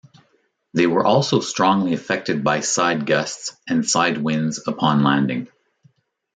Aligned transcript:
They 0.73 0.87
were 0.87 1.05
also 1.05 1.41
strongly 1.41 1.93
affected 1.93 2.43
by 2.43 2.61
side 2.61 3.05
gusts 3.05 3.55
and 3.67 3.87
side 3.87 4.17
winds 4.17 4.59
upon 4.67 5.03
landing. 5.03 5.47